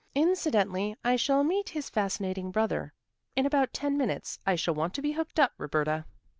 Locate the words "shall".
1.15-1.43, 4.55-4.73